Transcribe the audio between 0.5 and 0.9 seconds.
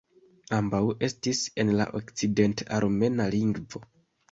Ambaŭ